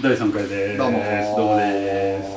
[0.00, 0.78] 第3回です。
[0.78, 0.98] どうも。
[1.00, 2.30] です。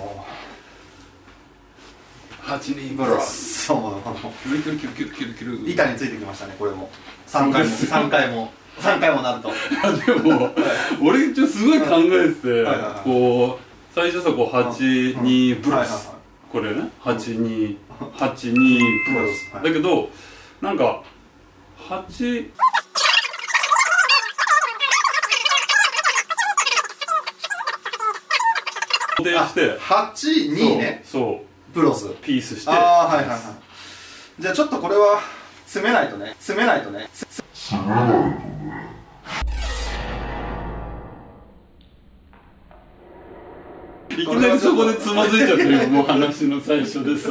[2.41, 4.01] 82ブロスそう。
[4.41, 6.89] キルキルキルキルキルキル板についてきましたねこれも。
[7.27, 8.51] 3回も3回も。
[8.79, 9.51] 3回もなると。
[9.51, 10.49] でも
[11.03, 12.77] 俺一応すごい考えててはい。
[12.77, 12.81] はい。
[12.81, 13.03] はい。
[13.03, 16.09] こう最初さこう82ブロス。
[16.51, 19.53] これね？8282プロス。
[19.53, 19.65] はい。
[19.65, 20.09] だけど
[20.61, 21.03] なんか
[21.77, 22.49] 8
[29.23, 29.79] 固定して。
[29.79, 31.01] 82ね。
[31.05, 31.73] そうそう。
[31.73, 32.09] プロス。
[32.21, 32.71] ピースして。
[32.71, 33.39] ああはいはいはい。
[34.39, 35.21] じゃあちょっとこれは
[35.65, 36.35] 詰めないとね。
[36.39, 37.09] 詰めないとね。
[44.09, 47.29] いきなりそこでつまずいちゃってるよもう話の最初でさ。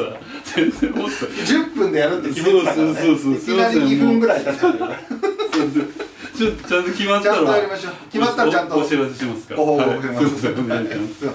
[0.57, 1.27] 全然もっと。
[1.27, 2.95] 10分でやるって決めてたからね。
[2.95, 4.85] そうそうそうそういきなり2分ぐらい経っちゃってる
[6.41, 7.93] ちょちゃんと決まったらちゃんとやりましょう。
[8.11, 8.75] 決まったらちゃんと。
[8.77, 9.61] おお知らせしますから。
[9.61, 11.27] ご報はい告しますすいませんお願いします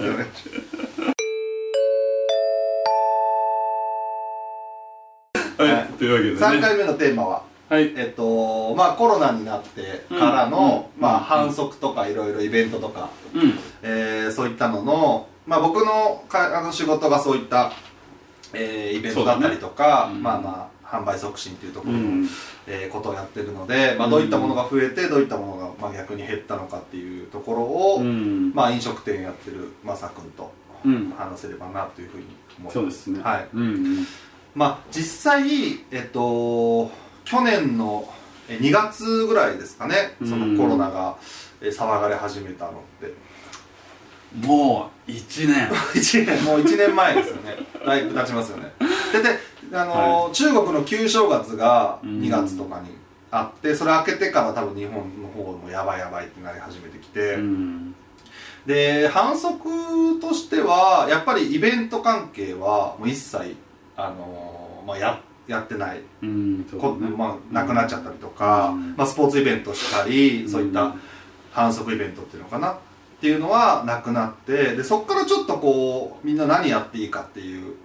[5.57, 13.53] はいというわけでね3回目のテーマははいえっとまあコロナになってからの、うんまあ、うん反則とかいろいろイベントとか、うん
[13.83, 17.71] えーそういったのの、まあ、僕のかあの仕事がそういった、
[18.53, 22.29] えーイベントだったりとか、ねうんまあまあ販売促進っていうところの、うん。
[22.67, 28.53] えーことをやってるので、まあ、どういったものが増えてどういったものが、まあ、逆に減ったのかっていうところを、うん。
[28.53, 30.51] まあ、飲食店やってるまさくんと
[30.85, 31.13] うん。
[31.17, 32.23] 話せればなというふうに
[32.59, 32.73] 思います。
[32.73, 33.23] そうですね。
[33.23, 33.47] はい。
[33.53, 33.65] うんう
[34.01, 34.07] ん。
[34.53, 35.43] まあ実際
[35.91, 36.89] えっと
[37.25, 38.07] 去年の
[38.47, 41.17] え2月ぐらいですかねそのコロナが
[41.61, 43.13] え騒がれ始めたのって。
[44.45, 45.69] もう1年。
[45.95, 47.57] 1年もう1年前ですよね。
[47.85, 48.73] だいぶ経ちますよね。
[49.13, 49.39] でで
[49.75, 52.21] あの、中国の旧正月がうん。
[52.21, 52.89] 2月とかに
[53.31, 57.95] あってそれ明けてから多分日本の方もやばいやばいってなり始めてきて、うん。
[58.65, 63.55] で反則としてはやっぱりイベント関係はもう一切
[63.95, 66.01] あの、まあ、ややってない。
[66.23, 66.65] うんね。
[67.15, 68.95] まあ、なくなっちゃったりとか、うん。
[68.95, 70.49] まあ、スポーツイベントしたり、うん。
[70.49, 70.95] そういった
[71.51, 72.77] 反則イベントっていうのかなっ
[73.21, 77.75] ていうのはなくなってでそこからちょっとこうみんな何やっていいかっていう、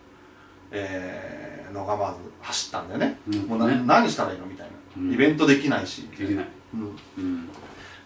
[0.73, 3.39] えーのがまず走ったんだよね、うん。
[3.43, 3.83] もうなね。
[3.87, 4.73] 何したらいいのみたいな、
[5.03, 5.13] うん。
[5.13, 6.49] イベントできないし、できない。
[6.75, 6.99] うん。
[7.19, 7.49] うん。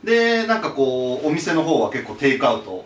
[0.03, 2.85] でなんかこうお店の方は結構テイクアウト。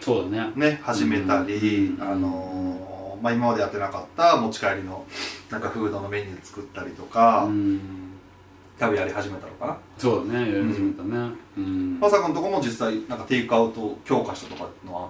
[0.00, 0.52] そうだね。
[0.56, 2.02] ね始めたり、うん。
[2.02, 5.06] あのーまあ、今までやってなかった持ち帰りの
[5.50, 7.80] なんかフードのメニュー作ったりとか、うん。
[8.78, 9.78] 多分やり始めたのかな。
[9.96, 11.32] そうだねやり始めたね。
[11.56, 11.98] うん。
[12.00, 15.08] まさかのとこも実際なんかテイクアウト強化したとかのは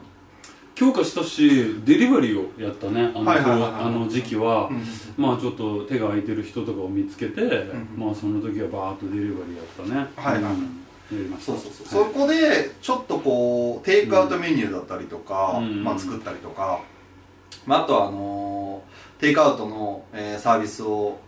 [0.74, 3.12] 強化したしデリバリーをやったね。
[3.14, 3.72] あのはいはいはいはい。
[3.84, 4.66] あの時期は。
[4.66, 4.76] ある、
[5.16, 7.88] まあちょっと手が空いてる人とかを見つけて、ん。
[7.96, 10.06] まあその時はバーッとデリバリーやったね。
[10.16, 10.52] はいはい。
[10.52, 10.84] うん。
[11.12, 11.52] やりました。
[11.52, 15.84] そうそうそう、そこでちょっとこうテイクアウトメニューだったりとか、うん。
[15.84, 16.80] まあ、作ったりとか、
[17.66, 21.18] まあ、あとはあのーテイクアウトの、えーサービスを、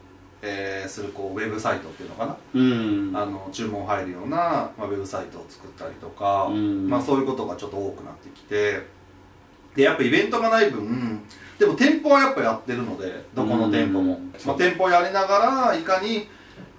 [0.42, 3.12] えーするこうウェブサイトっていうのかな、うん。
[3.14, 6.88] あの注文入るような、まあ、ウェブサイトを作ったりとか、うん。
[6.88, 8.95] まあ、そういうことがちょっと多くなってきて
[9.76, 11.22] でやっぱイベントがない分
[11.58, 14.32] でも店舗はやっぱやってるのでどこの店舗も、うん。
[14.44, 15.38] まあ、店舗やりなが
[15.70, 16.28] らいかに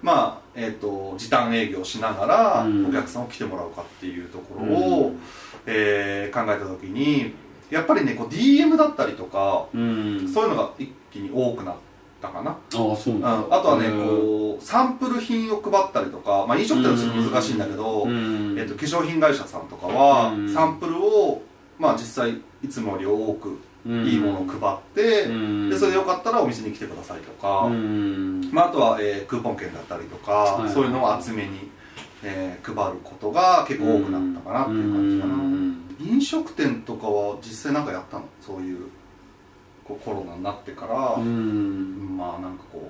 [0.02, 2.86] まあえー、と時短営業しながらうん。
[2.86, 5.20] お客さんを来てもらうかっていうところを、うん。
[5.66, 7.34] えー考えた時に
[7.70, 10.28] やっぱりねこう DM だったりとかうん。
[10.32, 11.76] そういうのが一気に多くなっ
[12.20, 18.58] たかな、ああそうあとはねこうサンプル品を配ったりとか、まあ、飲食店はちょっと難しいんだけど、うん。
[18.58, 20.52] えっと化粧品会社さんとかはうん。
[20.52, 21.42] サンプルを、
[21.78, 24.06] まあ、実際いつもより多くうん。
[24.06, 25.70] いいものを配って、うん。
[25.70, 28.50] でそれでよかったらお店に来てくださいとか、うん。
[28.52, 30.70] まあ、あとは、えークーポン券だったりとか、はい。
[30.70, 31.70] そういうのを厚めに、
[32.24, 35.96] えー配ることが結構多くなったかなっていう感じかな、うん。
[36.00, 38.24] 飲食店とかは実際なんかやったの？
[38.40, 38.88] そういう
[39.84, 42.16] こうコロナになってから、うん。
[42.16, 42.82] まあなんかこ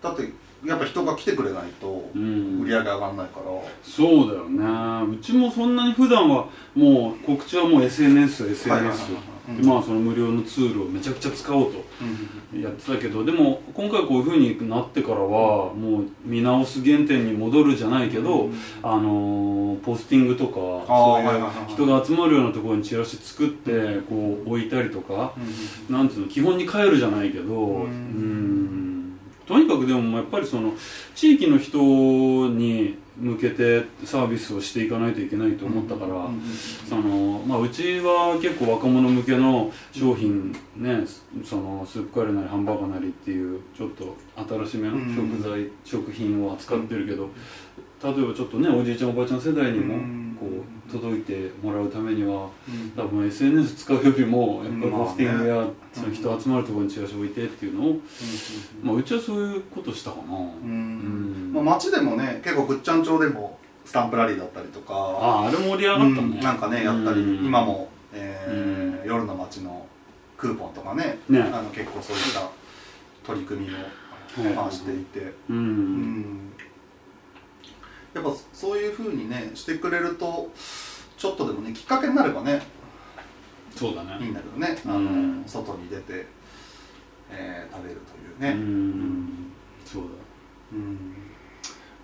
[0.00, 0.32] うだって
[0.64, 2.60] やっぱ人が来てくれないとうん。
[2.62, 3.46] 売り上げ上がらないから、
[3.82, 5.14] そうだよね。
[5.14, 9.12] うちもそんなに普段はもう告知はもう SNS はい SNS
[9.62, 11.84] まあその無料のツールをめちゃくちゃ使おうと
[12.56, 18.54] やってたけどでも今回こういうふうになってからはもう見直す原点に戻るじゃないけど、うん。
[18.82, 25.32] あのーポスティングとかそういう人が集まるようなところにチラシ作ってこう置いたりとか、
[25.88, 27.82] なんていうの基本に帰るじゃないけどうん。
[27.82, 28.59] うん
[29.50, 30.74] とにかくでもやっぱりその
[31.16, 31.76] 地域の人
[32.50, 36.28] に向けてサービスをしていかないといけないと思ったから、
[36.88, 41.04] そのまあ、うちは結構若者向けの商品ね
[41.44, 47.28] そのスープカレーなりハンバーガーなりっていうちょっと新しめの食材、食品を扱ってるけど
[48.02, 50.36] 例えばちょっとねおじいちゃんおばあちゃん世代にもうん。
[50.40, 52.90] こう届いてもらうためにはうん。
[52.96, 57.96] 多分 SNS 使うよりもやっぱりポスティングやそのうん人集まるところにチラシ置いてっていうのを、
[58.82, 60.70] まあ、うちはそういうことしたかな、うん。
[60.70, 60.74] う
[61.50, 61.50] ん。
[61.52, 66.40] まあ、街でもね結構ぐっちゃん町でもスタンプラリーだったりとかあああれ盛り上がったね、うん。
[66.40, 67.44] なんかねやったり、うん。
[67.46, 69.08] 今も、えーうん。
[69.08, 69.86] 夜の街の
[70.38, 71.40] クーポンとかねね。
[71.42, 72.48] あの結構そういった
[73.26, 73.76] 取り組みを
[74.44, 74.54] はい。
[74.54, 76.52] まあしていて、ううんん
[78.14, 80.50] やっぱそういうふうにねしてくれると
[81.16, 82.60] ちょっとでもねきっかけになればね
[83.76, 84.18] そうだね。
[84.20, 86.26] いいんだけどね、あのうん外に出て、
[87.30, 89.28] えー食べるといううね、ん。
[89.86, 90.02] そう
[90.72, 91.14] うん。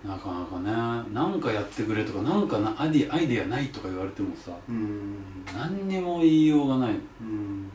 [0.04, 5.16] だなかなかねなんかやってくれとかなんかなアイディアアイディアないとか言われてもさうん。
[5.52, 7.68] 何にも言いようがないうん。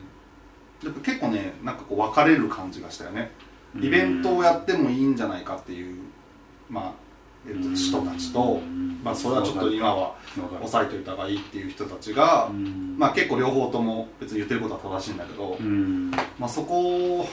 [0.82, 3.30] やっぱ結構ねなんかこう分かれる感じがしたよね。
[3.78, 6.02] イベントをやってもいいんじゃないかっていう
[6.70, 6.92] まあ、
[7.46, 8.60] えっと、人たちと、
[9.02, 12.96] まあそれはちょっと今は抑えといた方がいいっていう人たちが、うん。
[12.98, 16.10] まあ結構両方とも別に言ってることは正しいんだけど、うん。
[16.38, 17.28] まあそこ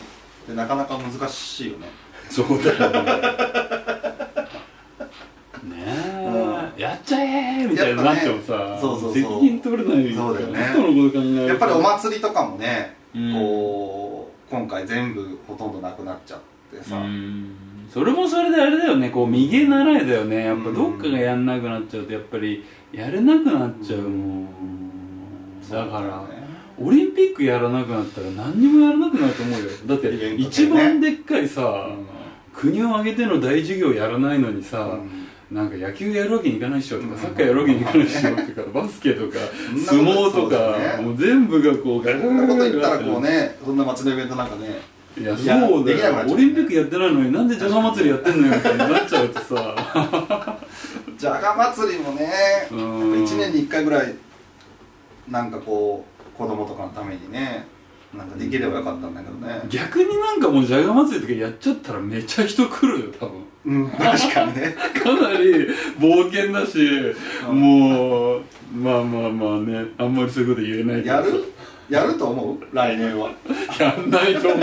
[0.48, 1.88] でなかなか難しいよね。
[2.30, 3.00] そうだよね。
[5.64, 9.14] ねえ、やっちゃえみたいになっちゃうさ、そうそうそう。
[9.14, 10.60] 責任取れないそうだよね。
[11.48, 13.34] やっぱりお祭りとかもね、うん。
[13.34, 16.40] こう今回全部ほとんどなくなっちゃっ
[16.72, 19.10] てさ、うんそれもそれであれだよね。
[19.10, 20.46] こう右げ習いだよね。
[20.46, 24.48] やっぱどっかがやんなくなっちゃうとやっぱりやれなくなっちゃうもん。
[25.70, 26.24] だから
[26.78, 29.66] オリンピックやらなくなったら何にもやらなくなると思うよ。
[29.88, 35.28] だって一番でっかいさ、う国を挙げての大事業やらないのにさ、ん。
[35.52, 37.20] なんか野球やるわけにいかないっしょとか、うん。
[37.20, 39.40] サッカーやるわけにいかないっしょとか バスケとか
[39.84, 44.80] 相撲とか、もう全部がこうガラガそんなこと言ったらこうねそんな街のイベントなんかね
[45.20, 46.26] いやそうだよ。
[46.28, 50.58] オリンピックやってないのになんでジャガ祭りやってんのよみたいになっちゃうとさ。
[51.18, 52.30] じゃが祭りもねや
[52.68, 54.16] っぱうん1年に1回ぐらい
[55.30, 57.68] なんかこう子供とかのためにね
[58.14, 59.62] なんかできればよかったんだけどね。
[59.70, 63.44] 逆になんかもうジャガ祭りとかやっちゃったらめっちゃ人来るよ多分。
[63.66, 64.74] うん確かにね。
[65.04, 65.68] かなり
[66.00, 66.80] 冒険だし
[67.50, 67.60] うん。
[67.60, 68.42] もう
[68.74, 71.44] まあまあまあねあんまりそういうこと言えないけどやる？
[71.90, 72.58] やると思う？
[72.76, 73.32] 来年は。
[73.80, 74.60] やんないと思う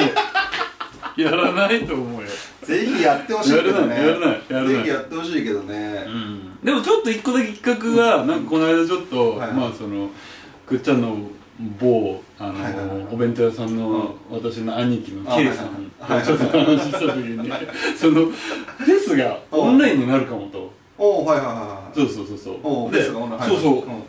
[1.16, 2.28] やらないと思うよ。
[2.62, 3.96] ぜひやってほしいけどね。
[3.96, 4.70] やらないやらな。
[4.70, 6.06] いぜひやってほしいけどね。
[6.62, 9.52] でもちょっと一個だけ企画がなんかこの間ちょっと、はいはい。
[9.52, 10.10] まあその
[10.66, 11.16] くっちゃんの
[11.80, 15.66] 某あの、はいはいはいお弁当屋さんの私の兄貴のあ K さん。
[15.98, 17.50] はいはいとちょっと話した時に
[17.96, 21.94] そのフェスがオンラインになるかもとおおはいはいはいはい。
[21.94, 22.92] そうそうそうそう。
[22.92, 23.08] で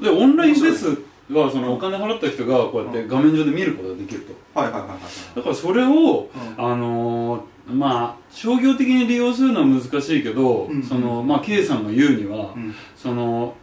[0.10, 0.56] オンライン。
[0.56, 0.98] フェス
[1.30, 4.60] はそのお金払った人がこうやって画面上で見ることができると。
[4.60, 5.00] はいはいはいはい
[5.36, 6.66] だからそれを、うん。
[6.66, 10.82] あのーまあ商業的に利用するのは難しいけど、うん。
[10.82, 12.74] そのまあ K さんが言うには、うん。
[12.96, 13.56] その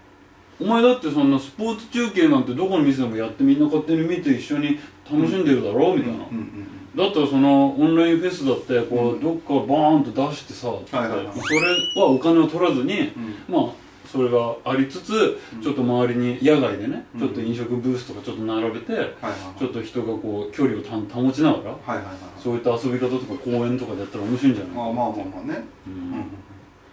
[0.61, 4.79] お前だってそんなスポーツ中継なんてどこの店でもやってみんな勝手に見て一緒に
[5.11, 6.37] 楽しんでるだろう、みたいな、うん。
[6.37, 6.67] うん。
[6.95, 9.21] だったらそのオンラインフェスだってこう、うん。
[9.21, 11.27] どっかバーンと出してさ、はいはいはい。
[11.35, 13.13] それはお金を取らずに、
[13.49, 13.55] うん。
[13.55, 15.63] まあそれがありつつ、うん。
[15.63, 17.21] ちょっと周りに野外でね、うん。
[17.21, 19.15] ちょっと飲食ブースとかちょっと並べて、はいはい
[19.59, 24.75] ちょっと人がこう距離をた保ちながらはいはいはいそういった遊び方とか公園とかでやったら面白いんじゃない？
[24.75, 25.65] まあまあまあまあね。
[25.87, 26.13] うん。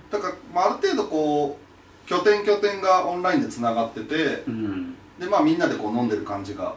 [0.10, 1.58] だから、まあ、ある程度こ
[2.06, 4.96] う拠点拠点がオンラインでつながっててうん。
[5.20, 6.76] でまあみんなでこう飲んでる感じが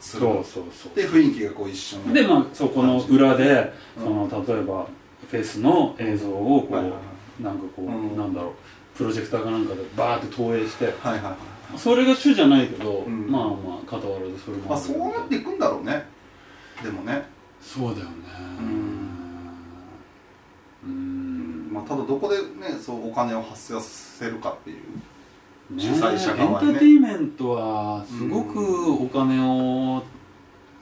[0.00, 0.22] する。
[0.22, 4.04] そうそうそうで雰囲気がこう一緒にでまあそこの裏で、うん。
[4.04, 4.86] その例えば
[5.30, 8.16] フェスの映像をこう、なんかこう、うん。
[8.16, 8.52] なんだろう
[8.96, 13.30] プロジェクターかなんかでバーって投影してはいはいはいそれが主じゃないけど、うん。
[13.30, 13.56] まあまあ
[13.90, 16.04] 傍らでそれもまあそうなっていくんだろうね。
[16.82, 17.24] でもね。
[17.60, 18.12] そうだよね。
[20.84, 21.70] うん。
[21.72, 24.76] まあただどこでねそうお金を発生させるかっていう。
[25.74, 26.74] ね主催者エン側にね。
[26.74, 30.02] ターテインメントはすごくお金を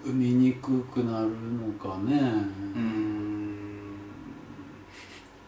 [0.05, 3.93] 生みにくくなるのかね、うーん。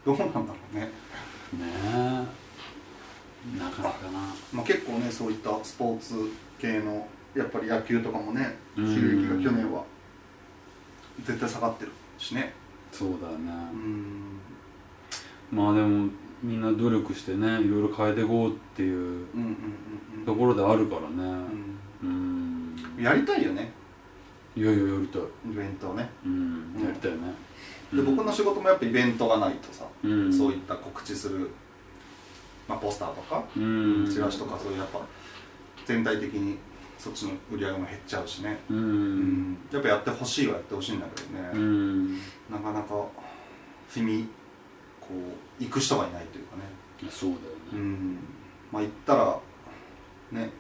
[0.05, 0.83] どうなんだろうね。
[0.83, 0.91] ね
[1.59, 2.42] え
[3.59, 4.19] なかなかな。
[4.53, 9.37] まあ、結構ねそういったスポーツ系のやっぱり野球とかもね収うん。
[9.39, 9.85] 益が去年は
[11.25, 12.53] 絶対下がってるしね。
[12.93, 13.35] そうだね、
[13.73, 14.39] うん。
[15.51, 16.11] まあでも
[16.43, 19.27] みんな努力してねいろいろ変えていこうっていう
[20.27, 21.45] ところであるからね。
[22.03, 22.77] うん。
[23.01, 23.73] やりたいよね。
[24.55, 25.23] いやいややりたい。
[25.51, 26.11] イベントをね。
[26.27, 26.33] うん。
[26.77, 26.85] うん。
[26.85, 27.19] やりたいね。
[27.95, 30.33] で、僕の仕事もやっぱイベントがないとさ、うん。
[30.33, 31.51] そういった告知する、
[32.69, 34.09] まあ、ポスターとかうん。
[34.11, 35.01] チラシとかそういうやっぱ
[35.85, 36.59] 全体的に
[36.99, 39.59] そっちの売り上げも減っちゃうしね、ううん。
[39.73, 42.17] やっぱやってほしいはやってほしいんだけどね、うん。
[42.51, 42.95] なかなか
[43.91, 44.29] 踏み
[45.01, 45.09] こ
[45.61, 46.63] う行く人がいないというかね。
[47.11, 47.43] そうだよね。
[47.73, 48.19] うん。
[48.71, 49.39] まあ行ったら
[50.31, 50.51] ね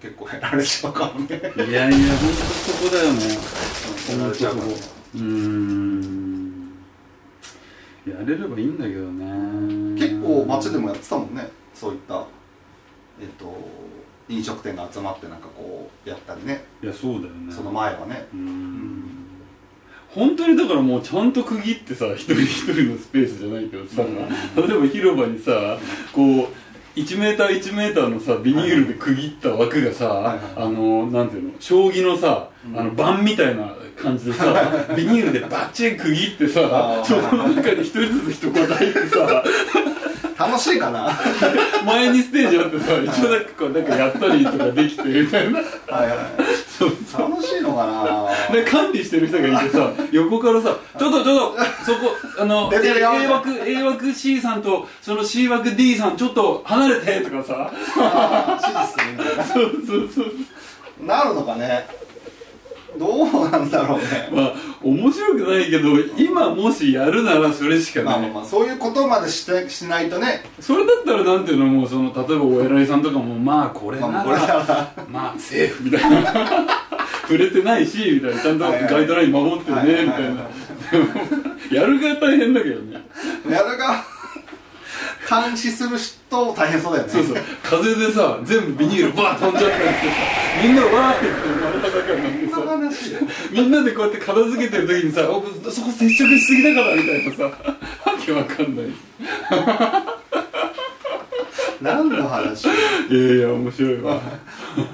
[0.00, 1.40] 結構やられちゃうかもね。
[1.56, 3.20] いやいや本当そこだよね。
[4.10, 4.74] やられちゃうかもね
[5.14, 6.26] うーん。
[8.06, 11.48] やれればいいんだけどね結構街でもやってたもんね。
[11.74, 12.24] そういった
[13.20, 13.54] えっと
[14.28, 16.64] 飲食店が集まってなんかこうやったりね。
[16.82, 17.52] いやそうだよね。
[17.52, 18.26] その前はね。
[18.32, 19.02] うーん。
[20.08, 25.78] 本当にだからもうちゃんと区切ってさ一人一人のスペースじゃないけどさ、例えば広場にさ
[26.12, 34.44] こう1メーター1メーターのさビニールで区切った枠がさ、あのなんていうの将棋のさ、あの盤みたいな感じでさ
[34.96, 39.42] ビニールでバッチリ区切ってさその中に一人ずつ人こう入ってさ
[40.38, 41.04] 楽しいかな。
[41.04, 45.60] は前にステージあってさ一応なんかこうなんかやったりとかできてみたいな。
[45.60, 46.66] いはい。
[46.68, 48.52] そう楽しいのかな。
[48.54, 51.98] で管理してる人がいてさ横からさ「ちょっとちょっとそこ
[52.38, 57.72] あの A 枠 A 枠 C さんとその C 枠 D さんちょっと離れて」とかさ。
[58.62, 61.06] 指示するみたいなそうそうそう。
[61.06, 61.86] なるのかね
[62.98, 64.04] どうなんだろうね。
[64.32, 70.42] まあ面白くないけど今もしやるならそれしかない、まあまあまあそういうことまでしてしないとね。
[70.60, 74.94] それだったらなんていうのもうその例えばお偉いさんとかもまあこれなら、まあこれなら。
[75.08, 76.66] まあセーフみたいな。
[77.26, 78.40] 触れてないしみたいな。
[78.40, 78.92] ちゃんとはいはい。
[78.92, 80.44] ガイドライン守ってるねみたいなはいはいは
[81.70, 81.74] い。
[81.74, 83.04] やるが大変だけどね。
[83.50, 84.04] やるが
[85.28, 87.12] 監視する人大変そうだよね。
[87.12, 87.36] そうそう。
[87.64, 90.14] 風でさ全部ビニールバーッ飛んじゃったりしてさ
[90.62, 91.55] みんなわーって言って
[93.52, 97.52] みんなでこうやって片付けてる時にさおそこ接触しすぎだからみたいなさわ
[98.24, 98.86] けわかんない。
[101.80, 102.64] 何の話？
[102.64, 102.68] い
[103.10, 104.20] やいや面白いわ。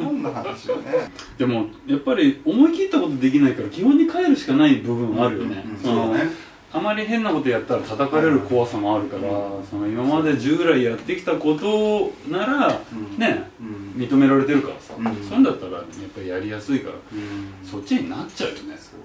[0.01, 1.11] 何の話よね？
[1.39, 6.31] でもやっぱり思い切ったことできないから基本に帰るしかない部分あるよね、うんうんそうだね。
[6.75, 9.23] あまり変なことやったら叩かれる怖さもあるから、
[9.71, 18.61] その今まで従来やってきたことなら、うんねうん認められてるからさ、うん、そういうんだったら、ね、やっぱりやりやすいから、うん、そっちになっちゃうよね。
[18.61, 19.01] そう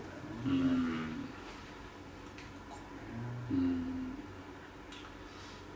[0.46, 0.62] だよね。
[3.52, 4.14] うん、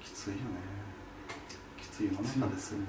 [0.03, 0.41] きついよね。
[1.82, 2.86] きつい世の中ですよね。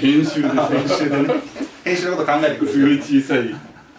[0.00, 1.28] 編集で編集でね
[1.88, 3.48] 編集のこと考えてくるすごい小さい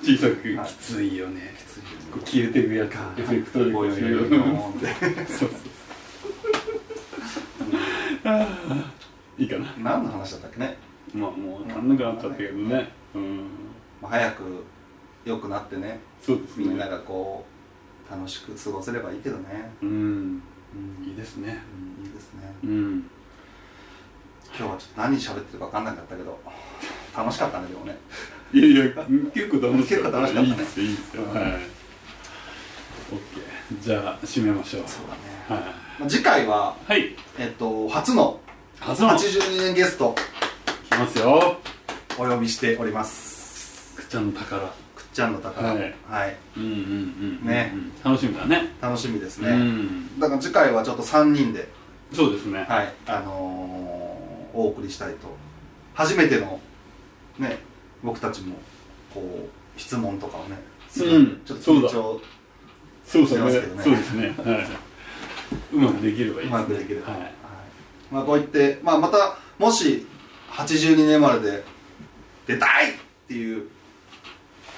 [0.03, 0.55] 小さく。
[0.55, 1.55] はいきついよね。
[1.57, 2.91] きついよねこう消えていくやつ。
[2.91, 4.85] エフェクトでこうボヨヨヨヨンって
[5.25, 5.59] そうそう
[9.39, 9.73] いいかな。
[9.79, 10.77] 何の話だったっけね、
[11.15, 12.91] まあもう足んなくなっちゃったけどね。
[13.15, 13.37] うん。
[14.03, 14.63] まあ、早く
[15.25, 15.99] 良くなってね。
[16.21, 16.65] そうですね。
[16.65, 17.43] みんながこ
[18.07, 19.71] う楽しく過ごせればいいけどね。
[19.81, 19.89] うん。
[19.89, 19.93] う
[21.01, 21.07] ん。
[21.07, 21.63] いいですね。
[21.99, 22.53] うんいいですね。
[22.63, 23.09] うん。
[24.55, 26.39] 今日はちょっと何喋ってるか分かんなかったけど
[27.15, 27.97] 楽しかったねでもね。
[28.51, 28.83] いやいや
[29.33, 30.11] 結構楽しかった。
[30.11, 30.47] 結構楽しかったね。
[30.47, 31.15] いいですよいいです。
[31.17, 31.29] ようん。
[31.33, 31.43] はい。
[31.51, 31.59] OK
[33.83, 34.83] じゃあ締めましょう。
[34.87, 35.19] そうだね、
[35.61, 37.15] はまあ、次回は、いはい。
[37.37, 38.39] えっと、初の
[38.79, 39.09] 初の。
[39.09, 40.15] 来82年ゲスト
[40.91, 41.57] ますよ。
[42.17, 43.95] お呼びしております。
[43.95, 44.61] くっちゃんの宝。
[44.61, 44.65] く
[45.01, 45.67] っちゃんの宝。
[45.67, 45.83] ははい。
[46.57, 47.91] い、うんうんうんねうん。
[48.11, 48.73] 楽しみだね。
[48.81, 50.19] 楽しみですうね、ん。
[50.19, 51.67] だから次回はちょっと3人で
[52.13, 52.65] そうですね。
[52.67, 52.93] はい。
[53.07, 55.27] あのーお送りしたいと。
[55.93, 56.59] 初めての
[57.39, 57.59] ね
[58.03, 58.55] 僕たちも
[59.13, 60.57] こう質問とかをね
[60.89, 62.21] するうんちょっと緊張
[63.05, 63.83] そうしてますけどね。
[63.83, 64.27] そうですね。
[64.37, 64.67] はい。
[65.73, 66.49] うまくできればいいうですね。
[66.49, 67.33] まくできる、はい。
[68.11, 70.05] まあ、こう言って、まあ、またもし
[70.51, 71.63] 82年生まれで
[72.45, 72.93] 出たいっ
[73.27, 73.67] ていう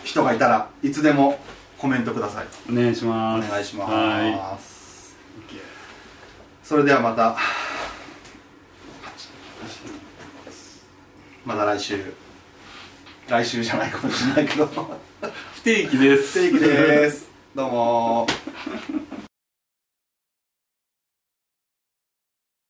[0.06, 1.40] 人がいたらいつでも
[1.78, 2.48] コメントください。
[2.72, 3.50] お願いしおます。
[3.50, 4.58] 願いします、は
[6.64, 7.36] それではまた
[11.44, 12.14] また来週
[13.32, 14.68] 来週じゃないかもしれないけど。
[15.56, 16.52] 不定期です。
[16.52, 17.30] 不定期です。
[17.56, 18.28] どうも